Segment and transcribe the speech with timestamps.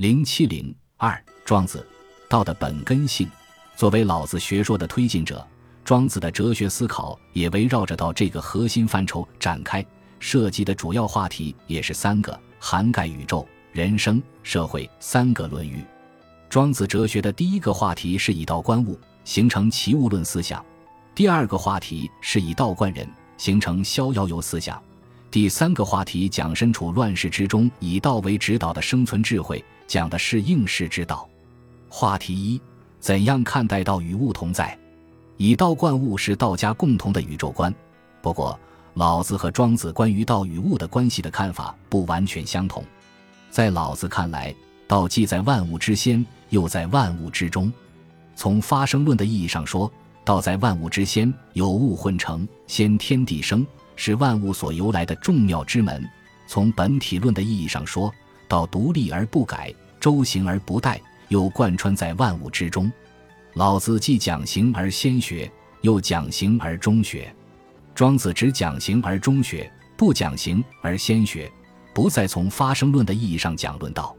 [0.00, 1.86] 零七零二，庄子，
[2.26, 3.28] 道的本根性。
[3.76, 5.46] 作为老子学说的推进者，
[5.84, 9.84] 庄子的哲学思考也围绕着道这个核心范畴展开，
[10.18, 15.84] 涉及的主要话题也是三个，涵盖宇宙、人生、社会三个论域。
[16.48, 20.64] 庄子哲学的第一个话题是以道观物，形成齐物论思想；
[21.14, 23.06] 第二个话题是以道观人，
[23.36, 24.78] 形成逍遥游思想；
[25.30, 31.28] 第三个话题讲身处乱世之中，以道为指导的生存智慧，讲的是应试之道。
[31.88, 32.60] 话题一：
[32.98, 34.76] 怎样看待道与物同在？
[35.36, 37.72] 以道观物是道家共同的宇宙观。
[38.20, 38.58] 不过，
[38.94, 42.84] 老子和庄子关于道与物的关系的看法不完全相同。
[43.52, 44.52] 在老子看来，
[44.88, 46.26] 道既在万物之先。
[46.48, 47.72] 又在万物之中，
[48.34, 49.88] 从发生论的意义上说，
[50.24, 53.64] 道在万物之先，有物混成，先天地生，
[54.02, 56.02] 是万物所由来的众妙之门；
[56.46, 58.10] 从本体论的意义上说，
[58.48, 62.90] 道独立而不改，周行而不殆，又贯穿在万物之中。
[63.52, 67.28] 老子既讲行而先学，又讲行而中学；
[67.94, 71.52] 庄子只讲行而中学，不讲行而先学，
[71.92, 74.16] 不再从发生论的意义上讲论道。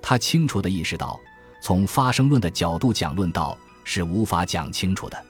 [0.00, 1.18] 他清楚地意识到。
[1.60, 5.20] 从发生论的角度讲论道是无法讲清楚的。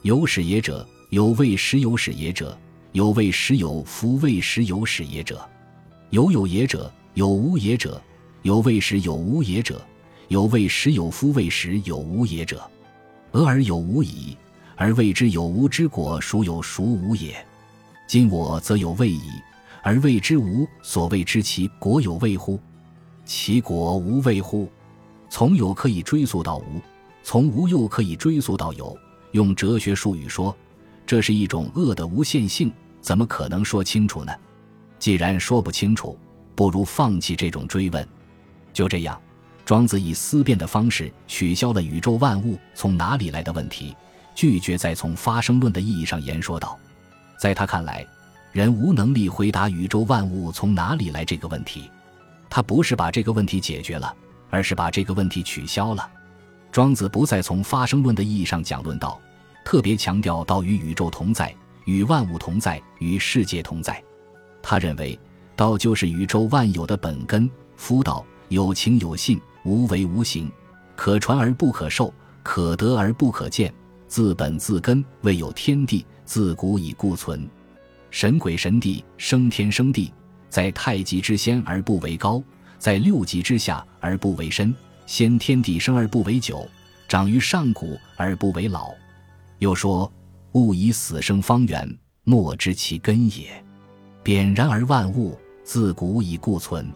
[0.00, 2.56] 有始也者，有未始有始也者，
[2.94, 5.44] 有未始有夫未始有始也者，
[6.10, 8.00] 有有也者，有无也者，
[8.42, 9.84] 有未始有无也者，
[10.28, 12.62] 有未始有夫未始有无也者。
[13.32, 14.36] 俄而有无矣，
[14.76, 17.44] 而谓之有无之果，孰有孰无也？
[18.06, 19.28] 今我则有未矣，
[19.82, 22.60] 而谓之无，所谓之其果有未乎？
[23.24, 24.70] 其果无未乎？
[25.28, 26.80] 从有可以追溯到无，
[27.24, 28.96] 从无又可以追溯到有。
[29.32, 30.56] 用哲学术语说，
[31.04, 32.72] 这是一种恶的无限性，
[33.04, 34.32] 怎么可能说清楚呢？
[34.98, 36.18] 既然说不清楚，
[36.54, 38.08] 不如放弃这种追问。
[38.72, 39.20] 就这样，
[39.66, 43.94] 庄子以思辨的方式取消了宇宙万物从哪里来的问题，
[44.34, 46.78] 拒绝再从发生论的意义上言说道。
[47.38, 48.06] 在他看来，
[48.52, 51.90] 人无能力回答宇宙万物从哪里来这个问题。
[52.48, 54.16] 他不是把这个问题解决了。
[54.50, 56.08] 而是把这个问题取消了。
[56.70, 59.20] 庄子不再从发生论的意义上讲论道，
[59.64, 61.52] 特别强调道与宇宙同在，
[61.84, 64.02] 与万物同在，与世界同在。
[64.62, 65.18] 他认为
[65.56, 67.50] 道就是宇宙万有的本根。
[67.76, 70.50] 夫道有情有性，无为无形，
[70.96, 72.12] 可传而不可受，
[72.42, 73.72] 可得而不可见，
[74.06, 77.48] 自本自根未有天地，自古以固存。
[78.10, 80.12] 神鬼神帝，生天生地，
[80.48, 82.42] 在太极之先而不为高。
[82.78, 84.74] 在六极之下而不为深，
[85.04, 86.68] 先天地生而不为久，
[87.08, 88.92] 长于上古而不为老。
[89.58, 90.10] 又说：
[90.54, 93.48] 物以死生方圆，莫知其根也。
[94.22, 96.88] 扁然而万物自古以固存。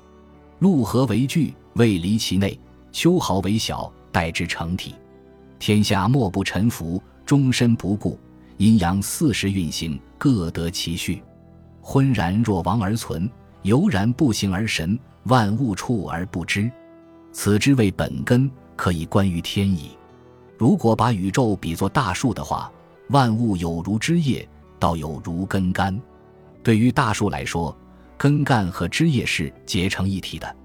[0.60, 2.56] 陆河为巨，未离其内；
[2.92, 4.94] 秋毫为小，待之成体。
[5.58, 8.18] 天下莫不沉浮，终身不顾。
[8.58, 11.20] 阴阳四时运行，各得其序。
[11.80, 13.28] 昏然若亡而存，
[13.62, 14.97] 犹然不行而神。
[15.24, 16.70] 万物处而不知，
[17.32, 19.91] 此之谓本根，可以观于天矣。
[20.56, 22.72] 如果把宇宙比作大树的话，
[23.08, 24.46] 万物有如枝叶，
[24.78, 25.98] 道有如根干。
[26.62, 27.76] 对于大树来说，
[28.16, 30.56] 根干和枝叶是结成一体的。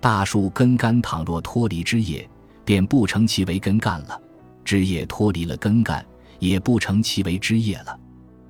[0.00, 2.28] 大树根干倘若脱离枝叶，
[2.64, 4.20] 便不成其为根干了；
[4.64, 6.04] 枝叶脱离了根干，
[6.38, 7.98] 也不成其为枝叶了。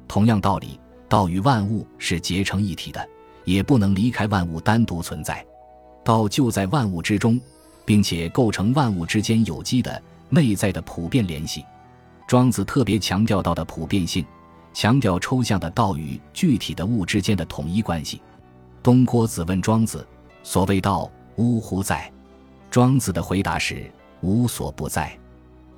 [0.06, 0.78] 同样道理，
[1.08, 3.08] 道与万物是结成一体的。
[3.44, 5.42] 也不能离开万物单独存在，
[6.04, 7.40] 道就在万物之中，
[7.86, 11.64] 并且构成万物之间有机的内在的普遍联系。
[12.28, 14.22] 庄子特别强调道的普遍性，
[14.74, 18.20] 强调抽象的道与具体的物之间的统一关系。
[18.82, 20.06] 东郭子问庄子
[20.44, 22.12] ：“所谓道，呜呼在？”
[22.70, 23.90] 庄子的回答是
[24.20, 25.18] ：“无所不在。”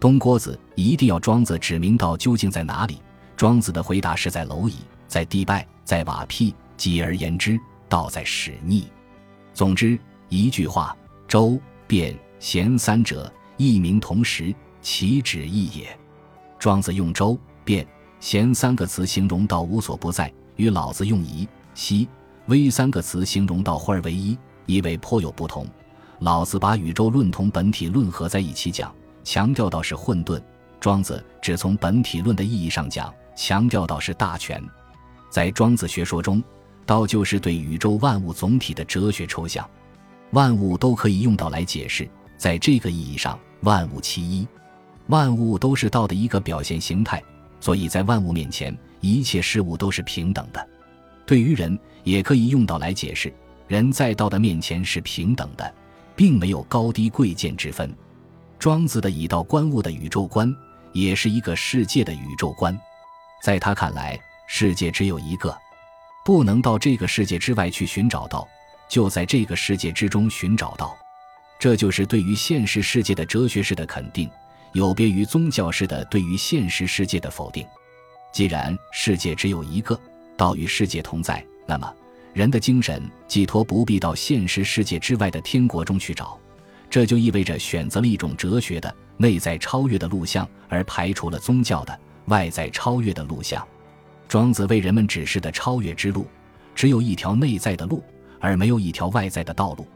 [0.00, 3.00] 东郭子一定要庄子指明道究竟在哪里。
[3.36, 6.52] 庄子的回答是在蝼蚁，在地败，在瓦辟。
[6.76, 8.88] 继而言之，道在使逆。
[9.54, 9.96] 总之，
[10.28, 10.96] 一句话：
[11.28, 14.52] 周、辩、贤三者，异名同时，
[14.82, 15.96] 其旨异也。
[16.60, 17.84] 庄子用周、辩、
[18.20, 22.06] 贤三个词形容道无所不在，与老子用仪、希、
[22.48, 25.66] 微三个词形容道混而为一，意味颇有不同。
[26.18, 30.38] 老子把宇宙论同本体论合在一起讲，强调道是混沌；
[30.78, 34.62] 庄子只从本体论的意义上讲，强调道是大全。
[35.30, 36.40] 在庄子学说中。
[36.86, 39.68] 道就是对宇宙万物总体的哲学抽象，
[40.32, 42.08] 万物都可以用道来解释。
[42.36, 44.48] 在这个意义上，万物其一，
[45.10, 47.22] 万物都是道的一个表现形态。
[47.60, 50.68] 所以在万物面前，一切事物都是平等的。
[51.26, 53.30] 对于人，也可以用道来解释，
[53.68, 55.74] 人在道的面前是平等的，
[56.16, 57.94] 并没有高低贵贱之分。
[58.58, 60.54] 庄子的以道观物的宇宙观，
[60.92, 62.78] 也是一个世界的宇宙观。
[63.42, 65.54] 在他看来，世界只有一个，
[66.24, 68.48] 不能到这个世界之外去寻找到，
[68.88, 70.96] 就在这个世界之中寻找到。
[71.58, 74.28] 这就是对于现实世界的哲学式的肯定，
[74.72, 77.66] 有别于宗教式的对于现实世界的否定。
[78.32, 79.98] 既然世界只有一个，
[80.36, 81.92] 道与世界同在，那么
[82.32, 86.38] 人的精神寄托不必到现实世界之外的天国中去找。
[86.88, 93.66] 这就意味着选择了一种哲学的内在超越的路向，而排除了宗教的外在超越的路向。
[94.28, 96.26] 庄子为人们指示的超越之路，
[96.74, 98.02] 只有一条内在的路，
[98.38, 99.86] 而没有一条外在的道路。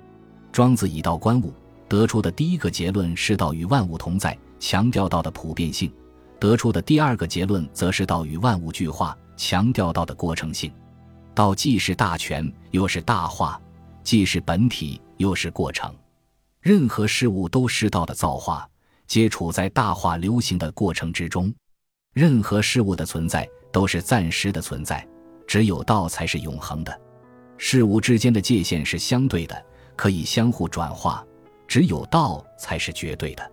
[0.53, 1.53] 庄子以道观物，
[1.89, 4.37] 得出的第一个结论是道与万物同在，
[4.67, 5.91] 强调道的普遍性；
[6.41, 10.73] 得出的第二个结论则是道与万物俱化，强调道的过程性。
[11.35, 13.61] 道既是大权，又是大化；
[14.03, 15.95] 既是本体，又是过程。
[16.63, 18.67] 任何事物都是道的造化，
[19.07, 21.53] 皆处在大化流行的过程之中。
[22.15, 25.07] 任何事物的存在都是暂时的存在，
[25.47, 27.01] 只有道才是永恒的。
[27.59, 29.63] 事物之间的界限是相对的，
[29.95, 31.23] 可以相互转化，
[31.69, 33.51] 只有道才是绝对的。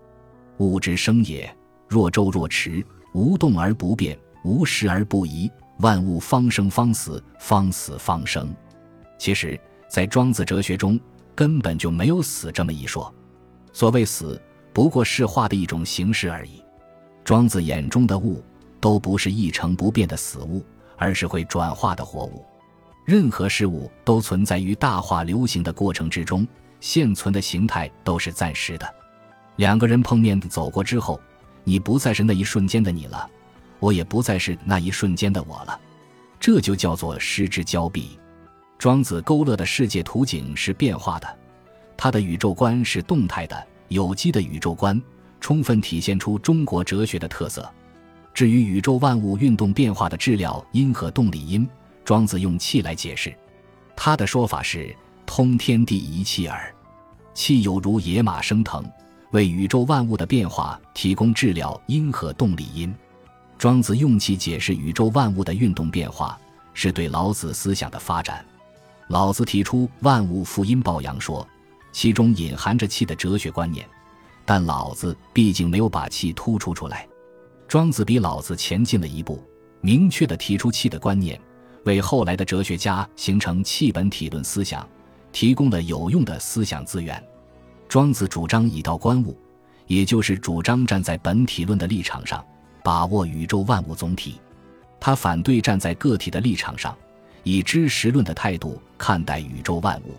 [0.70, 1.54] 物之生也，
[1.88, 5.50] 若周若驰，无动而不变，无时而不移。
[5.78, 8.54] 万物方生方死，方死方生。
[9.18, 10.98] 其实，在庄子哲学中。
[11.34, 13.12] 根本就没有死这么一说，
[13.72, 14.38] 所谓死，
[14.70, 16.62] 不过是化的一种形式而已。
[17.24, 18.44] 庄子眼中的物，
[18.78, 20.62] 都不是一成不变的死物，
[20.98, 22.44] 而是会转化的活物。
[23.06, 26.46] 任何事物都存在于大化流行的过程之中，
[26.80, 28.86] 现存的形态都是暂时的。
[29.62, 31.20] 两个人碰面走过之后，
[31.62, 33.30] 你不再是那一瞬间的你了，
[33.78, 35.80] 我也不再是那一瞬间的我了，
[36.40, 38.18] 这就叫做失之交臂。
[38.76, 41.38] 庄子勾勒的世界图景是变化的，
[41.96, 45.00] 他的宇宙观是动态的、有机的宇宙观，
[45.38, 47.72] 充分体现出中国哲学的特色。
[48.34, 51.68] 至于宇宙万物运动变化的质料因和动力因，
[52.04, 53.32] 庄子用气来解释，
[53.94, 54.92] 他的说法是
[55.24, 56.74] 通天地一气耳，
[57.32, 58.84] 气有如野马升腾，
[59.32, 62.94] 为宇宙万物的变化提供治疗因和动力因。
[63.58, 66.38] 庄子用气解释宇宙万物的运动变化，
[66.74, 68.44] 是对老子思想的发展。
[69.08, 71.46] 老子提出万物负阴抱阳说，
[71.92, 73.88] 其中隐含着气的哲学观念，
[74.44, 77.08] 但老子毕竟没有把气突出出来。
[77.68, 79.42] 庄子比老子前进了一步，
[79.80, 81.40] 明确地提出气的观念，
[81.84, 84.86] 为后来的哲学家形成气本体论思想
[85.30, 87.22] 提供了有用的思想资源。
[87.92, 89.36] 庄子主张以道观物，
[89.86, 92.42] 也就是主张站在本体论的立场上
[92.82, 94.40] 把握宇宙万物总体，
[94.98, 96.96] 他反对站在个体的立场上。
[97.42, 100.14] 以知识论的态度看待宇宙万物，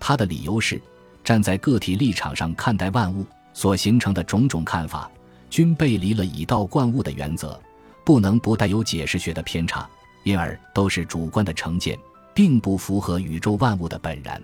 [0.00, 0.80] 他的理由是：
[1.22, 5.10] 站在个体立场上看待万物所形成的种种看法，
[5.50, 7.60] 均背离了以道观物的原则，
[8.06, 9.86] 不能不带有解释学的偏差，
[10.22, 11.94] 因而都是主观的成见，
[12.32, 14.42] 并不符合宇宙万物的本然。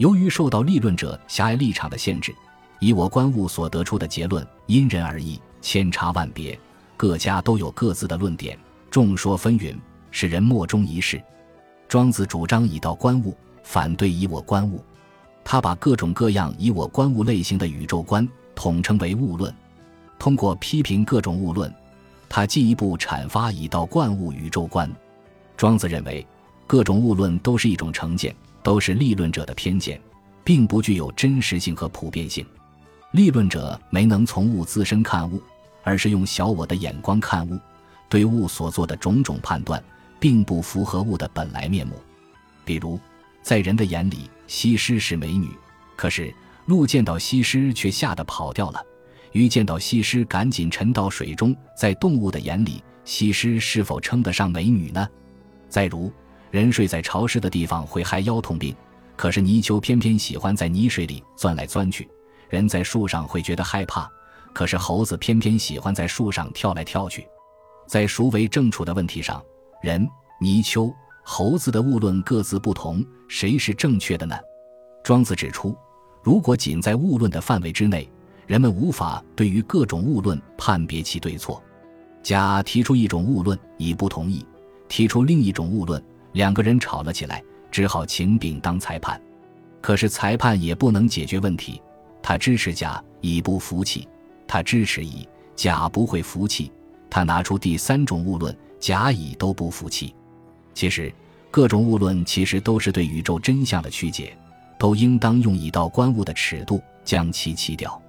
[0.00, 2.34] 由于受到立论者狭隘立场的限制，
[2.78, 6.58] 以我观物所得出的结论因人而异，千差万别，
[6.96, 8.58] 各家都有各自的论点，
[8.90, 9.76] 众说纷纭，
[10.10, 11.22] 使人莫衷一是。
[11.86, 14.82] 庄子主张以道观物，反对以我观物。
[15.44, 19.54] 他把各种各样以我观物类型的宇宙观统称为物论。
[20.18, 21.70] 通过批评各种物论，
[22.26, 24.90] 他进一步阐发以道观物宇宙观。
[25.58, 26.26] 庄子认为，
[26.66, 30.00] 各种物论都是一种成见，都是立论者的偏见，
[30.44, 32.46] 并不具有真实性和普遍性。
[33.12, 35.42] 立论者没能从物自身看物，
[35.82, 37.58] 而是用小我的眼光看物，
[38.08, 39.82] 对物所做的种种判断。
[40.20, 41.94] 并不符合物的本来面目，
[42.62, 43.00] 比如，
[43.40, 45.48] 在人的眼里，西施是美女，
[45.96, 46.30] 可是
[46.66, 48.84] 鹿见到西施却吓得跑掉了，
[49.32, 51.56] 鱼见到西施赶紧沉到水中。
[51.74, 55.08] 在动物的眼里，西施是否称得上美女呢？
[55.70, 56.12] 再如，
[56.50, 58.74] 人睡在潮湿的地方会害腰痛病，
[59.16, 62.04] 可是泥鳅偏偏喜欢在泥水里钻来钻去；
[62.48, 64.10] 人在树上会觉得害怕，
[64.52, 67.26] 可是猴子偏偏喜欢在树上跳来跳去。
[67.86, 69.42] 在孰为正处的问题上。
[69.82, 70.06] 人、
[70.38, 74.36] 泥鳅、猴子的误论各自不同，谁是正确的呢？
[75.02, 75.74] 庄子指出，
[76.22, 78.06] 如果仅在误论的范围之内，
[78.46, 81.62] 人们无法对于各种误论判别其对错。
[82.22, 84.44] 甲提出一种误论，乙不同意；
[84.86, 86.02] 提出另一种误论，
[86.32, 89.20] 两个人吵了起来，只好请丙当裁判。
[89.80, 91.80] 可是裁判也不能解决问题，
[92.22, 94.06] 他支持甲，乙不服气；
[94.46, 96.70] 他支持乙，甲不会服气。
[97.08, 98.56] 他拿出第三种物论。
[98.80, 100.14] 甲乙都不服气。
[100.72, 101.12] 其实，
[101.50, 104.34] 各种物论其实都是对宇宙真相的曲解，
[104.78, 108.00] 都应当用以道观物的尺度将其弃掉。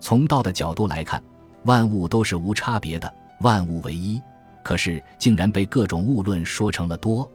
[0.00, 1.22] 从道的角度来看，
[1.64, 4.18] 万物都是无差别的，万物唯一。
[4.62, 7.30] 可是竟然被各种物论说成了多。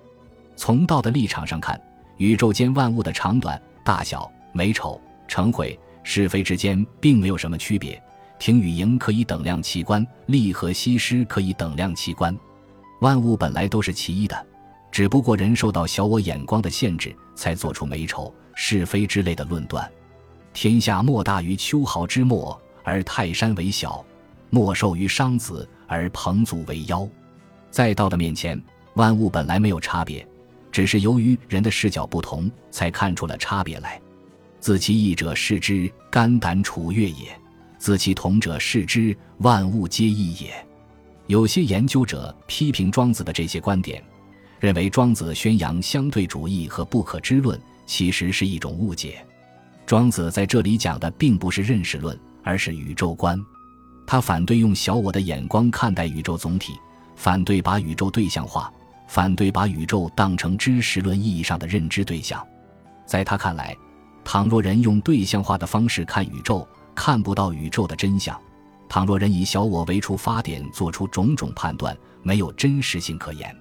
[0.61, 1.81] 从道的立场上看，
[2.17, 7.99] 宇宙间万物的长短、大小、美丑、成毁、是非之间并没有什么区别。
[8.37, 12.37] 停与盈可以等量其观，利和西施可以等量其观。
[12.99, 14.45] 万物本来都是其一的，
[14.91, 19.91] 只不过人受到小我眼光的限制，才做出美丑、是非之类的论断。
[20.53, 24.05] 天下莫大于秋毫之末，而泰山为小；
[24.51, 27.09] 莫寿于商子，而彭祖为妖。
[27.71, 28.61] 在道的面前，
[28.93, 30.23] 万物本来没有差别，
[30.71, 34.01] 只是由于人的视角不同，才看出了差别来。
[34.59, 37.27] 自其异者视之，肝胆楚越也；
[37.77, 40.53] 自其同者视之，万物皆异也。
[41.27, 44.03] 有些研究者批评庄子的这些观点，
[44.59, 49.25] 认为庄子宣扬相对主义和不可知论，其实是一种误解。
[49.85, 53.39] 庄子在这里讲的并不是认识论，而是宇宙观。
[54.05, 56.73] 他反对用小我的眼光看待宇宙总体。
[57.13, 58.73] 反对把宇宙对象化，
[59.11, 62.41] 反对把宇宙当成知识论意义上的认知对象。
[63.05, 63.75] 在他看来，
[64.23, 66.65] 倘若人用对象化的方式看宇宙，
[66.95, 68.33] 看不到宇宙的真相；
[68.87, 73.53] 倘若人以小我为出发点，做出种种判断，没有真实性可言。